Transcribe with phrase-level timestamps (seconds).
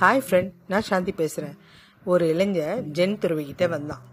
[0.00, 1.56] Hi friend நான் சாந்தி பேசுகிறேன்
[2.04, 4.04] ஒரு இளைஞன் ஜென் துறவிக்கிட்ட வந்தான்.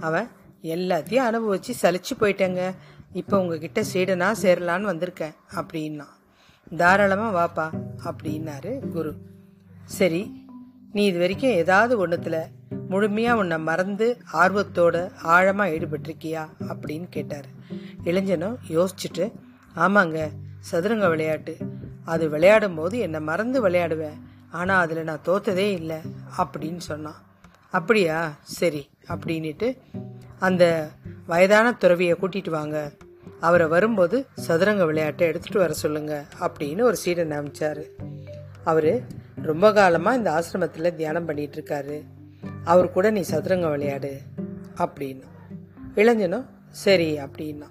[0.00, 0.28] அவன்
[0.62, 2.62] எல்லாத்தையும் அனுபவிச்சு சலிச்சு போயிட்டேங்க.
[3.12, 6.06] இப்போ உங்ககிட்ட சீடனா சேரலான்னு வந்திருக்கேன் அப்படின்னா.
[6.76, 7.66] தாராளமாக வாப்பா
[8.08, 9.12] அப்படின்னாரு குரு.
[9.84, 10.22] சரி
[10.92, 12.40] நீ இது வரைக்கும் ஏதாவது ஒன்றுத்தில்
[12.88, 17.48] முழுமையாக உன்னை மறந்து ஆர்வத்தோட ஆழமாக ஈடுபட்டிருக்கியா அப்படின்னு கேட்டார்.
[18.04, 19.32] இளைஞனும் யோசிச்சுட்டு
[19.76, 21.56] ஆமாங்க சதுரங்க விளையாட்டு.
[22.04, 24.20] அது விளையாடும் போது என்னை மறந்து விளையாடுவேன்.
[24.52, 25.98] ஆனால் அதில் நான் தோத்ததே இல்லை
[26.38, 27.20] அப்படின்னு சொன்னான்.
[27.70, 28.18] அப்படியா?
[28.42, 29.68] சரி அப்படின்ட்டு
[30.38, 30.64] அந்த
[31.26, 32.78] வயதான துறவியை கூட்டிட்டு வாங்க.
[33.40, 37.84] அவரை வரும்போது சதுரங்க விளையாட்டை எடுத்துகிட்டு வர சொல்லுங்க அப்படின்னு ஒரு சீடன் அமைச்சாரு
[38.64, 38.90] அவர்
[39.42, 41.96] ரொம்ப காலமாக இந்த ஆசிரமத்தில் தியானம் பண்ணிகிட்ருக்காரு
[42.64, 44.12] அவர் கூட நீ சதுரங்க விளையாடு
[44.76, 45.28] அப்படின்னா.
[45.94, 47.68] இளைஞனும் சரி அப்படின்னா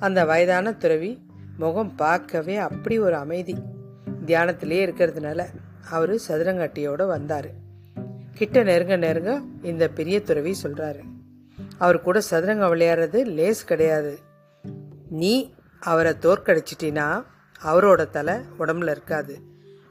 [0.00, 1.10] அந்த வயதான துறவி
[1.56, 3.56] முகம் பார்க்கவே அப்படி ஒரு அமைதி.
[4.26, 5.40] தியானத்திலே இருக்கிறதுனால
[5.90, 7.50] அவர் சதுரங்காட்டியோடு வந்தார்.
[8.34, 11.00] கிட்ட நெருங்க நெருங்க இந்த பெரிய துறவி சொல்கிறாரு
[11.78, 14.18] அவர் கூட சதுரங்க விளையாடுறது லேஸ் கிடையாது.
[15.08, 17.24] நீ அவரை தோற்கடிச்சிட்டினா
[17.64, 19.40] அவரோட தலை உடம்புல இருக்காது.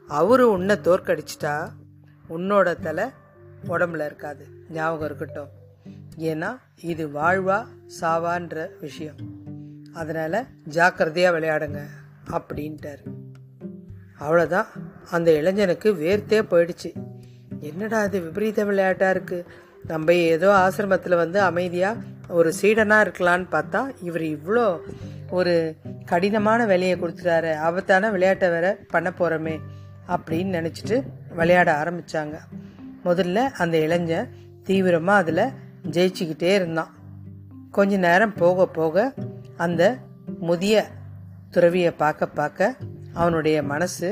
[0.08, 1.68] அவரு உன்னை தோற்கடிச்சிட்டா
[2.28, 3.04] உன்னோட தலை
[3.68, 4.46] உடம்புல இருக்காது.
[4.70, 5.48] ஞாபகம் இருக்கட்டும்.
[6.18, 7.66] ஏன்னா இது வாழ்வா
[8.00, 9.16] சாவான்ற விஷயம்.
[9.94, 11.80] அதனால் ஜாக்கிரதையாக விளையாடுங்க
[12.30, 13.17] அப்படின்ட்டார்.
[14.20, 14.68] அவ்வளோதான்
[15.10, 16.90] அந்த இளைஞனுக்கு வேர்த்தே போயிடுச்சு.
[17.60, 19.46] என்னடா இது விபரீத விளையாட்டாக இருக்குது
[19.90, 22.02] நம்ம ஏதோ ஆசிரமத்தில் வந்து அமைதியாக
[22.38, 24.64] ஒரு சீடனாக இருக்கலான்னு பார்த்தா இவர் இவ்வளோ
[25.30, 25.54] ஒரு
[26.04, 27.52] கடினமான வேலையை கொடுத்துட்டாரு.
[27.66, 29.56] ஆபத்தான விளையாட்டை வேற பண்ண போகிறோமே
[30.14, 30.96] அப்படின்னு நினச்சிட்டு
[31.34, 32.36] விளையாட ஆரம்பித்தாங்க
[33.04, 34.30] முதல்ல அந்த இளைஞன்
[34.64, 35.44] தீவிரமாக அதில்
[35.94, 36.92] ஜெயிச்சுக்கிட்டே இருந்தான்.
[37.70, 39.12] கொஞ்ச நேரம் போக போக
[39.64, 39.82] அந்த
[40.48, 40.84] முதிய
[41.50, 42.74] துறவியை பார்க்க பார்க்க
[43.20, 44.08] அவனுடைய மனசு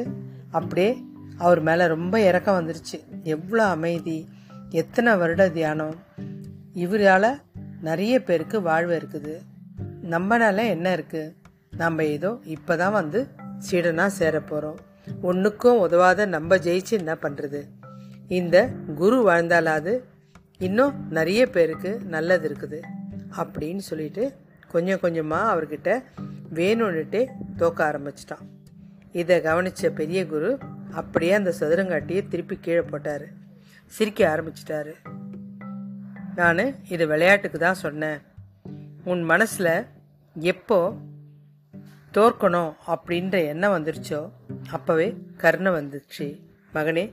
[0.51, 0.91] அப்படியே
[1.39, 2.99] அவர் மேலே ரொம்ப இறக்கம் வந்துருச்சு.
[3.35, 4.19] எவ்வளோ அமைதி
[4.71, 5.97] எத்தனை வருட தியானம்.
[6.85, 7.31] இவரால்
[7.89, 9.35] நிறைய பேருக்கு வாழ்வு இருக்குது.
[10.15, 11.35] நம்மனால என்ன இருக்குது
[11.83, 13.21] நம்ம ஏதோ இப்போ தான் வந்து
[13.67, 14.79] சீடனாக சேரப்போகிறோம்
[15.23, 17.61] ஒன்றுக்கும் உதவாத நம்ம ஜெயிச்சு என்ன பண்ணுறது
[18.39, 18.57] இந்த
[19.01, 19.93] குரு வாழ்ந்தாலாது
[20.67, 22.81] இன்னும் நிறைய பேருக்கு நல்லது இருக்குது
[23.43, 24.25] அப்படின்னு சொல்லிட்டு
[24.73, 25.91] கொஞ்சம் கொஞ்சமாக அவர்கிட்ட
[26.55, 27.23] வேணும்னுட்டே
[27.57, 28.45] தோக்க ஆரம்பிச்சிட்டான்.
[29.21, 30.51] இதை கவனித்த பெரிய குரு
[31.01, 33.27] அப்படியே அந்த சதுரங்காட்டியை திருப்பி கீழே போட்டார்.
[33.93, 34.95] சிரிக்க ஆரம்பிச்சிட்டாரு.
[36.39, 38.19] நான் இது விளையாட்டுக்கு தான் சொன்னேன்.
[39.11, 39.75] உன் மனசில்
[40.37, 40.79] எப்போ
[42.17, 44.21] தோற்கணும் அப்படின்ற எண்ணம் வந்துருச்சோ
[44.77, 45.09] அப்போவே
[45.43, 46.27] கருணை வந்துச்சு.
[46.77, 47.05] மகனே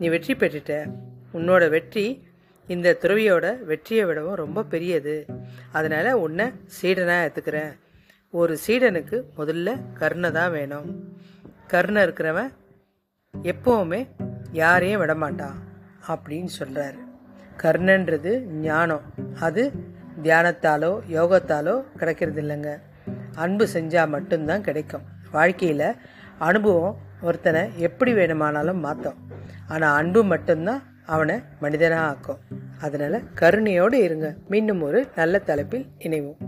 [0.00, 0.74] நீ வெற்றி பெற்றுட்ட.
[1.38, 2.04] உன்னோட வெற்றி
[2.68, 5.16] இந்த துறவியோட வெற்றியை விடவும் ரொம்ப பெரியது.
[5.78, 6.46] அதனால் உன்னை
[6.76, 7.72] சீடனாக எடுத்துக்கிறேன்
[8.40, 9.68] ஒரு சீடனுக்கு முதல்ல
[10.00, 10.90] கருணை தான் வேணும்.
[11.72, 12.50] கருணை இருக்கிறவன்
[13.34, 14.00] எப்போவுமே
[14.52, 15.58] யாரையும் விடமாட்டான்
[16.12, 17.00] அப்படின்னு சொல்கிறாரு
[17.62, 18.32] கருணன்றது
[18.66, 19.04] ஞானம்.
[19.40, 19.62] அது
[20.22, 22.70] தியானத்தாலோ யோகத்தாலோ கிடைக்கிறது இல்லைங்க.
[23.34, 25.06] அன்பு செஞ்சால் மட்டும்தான் கிடைக்கும்.
[25.30, 25.86] வாழ்க்கையில்
[26.38, 29.20] அனுபவம் ஒருத்தனை எப்படி வேணுமானாலும் மாற்றும்
[29.68, 32.42] ஆனால் அன்பு மட்டும்தான் அவனை மனிதனாக ஆக்கும்
[32.80, 34.28] அதனால் கருணையோடு இருங்க.
[34.48, 36.42] மீண்டும் ஒரு நல்ல தலைப்பில் இணைவோம்.